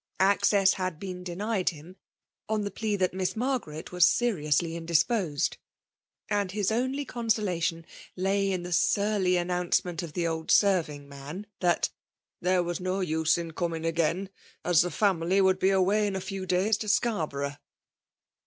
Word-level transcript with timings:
Access 0.19 0.73
had 0.73 0.99
been 0.99 1.23
denied 1.23 1.69
him, 1.69 1.95
on 2.49 2.63
the 2.63 2.71
plea 2.71 2.95
that 2.95 3.13
Miss 3.13 3.35
Mar 3.35 3.59
garet 3.59 3.91
was 3.91 4.03
seriously 4.03 4.75
indisposed; 4.75 5.57
and 6.27 6.51
his 6.51 6.71
only 6.71 7.05
consolation 7.05 7.85
lay 8.15 8.51
in 8.51 8.63
the 8.63 8.73
surly 8.73 9.37
announcement 9.37 10.01
of 10.01 10.13
the 10.13 10.25
old 10.25 10.49
serving 10.49 11.07
man, 11.07 11.45
that 11.59 11.91
*' 12.17 12.41
there 12.41 12.63
was 12.63 12.79
no 12.79 13.01
use 13.01 13.37
in 13.37 13.51
coming 13.51 13.85
again, 13.85 14.31
as 14.65 14.81
the 14.81 14.89
family 14.89 15.39
would 15.39 15.59
be 15.59 15.69
away 15.69 16.07
in 16.07 16.15
a 16.15 16.19
few 16.19 16.47
days 16.47 16.77
to 16.79 16.87
Scarborough. 16.87 17.57